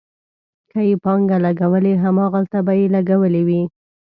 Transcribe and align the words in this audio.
که 0.71 0.79
یې 0.87 0.95
پانګه 1.03 1.37
لګولې، 1.45 1.93
هماغلته 2.03 2.57
به 2.65 2.73
یې 2.79 2.85
لګولې 2.95 3.41
وي. 3.47 3.61